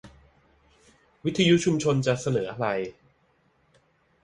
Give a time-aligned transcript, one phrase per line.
[1.25, 2.65] วิทยุชุมชนจะนำเสนออะไร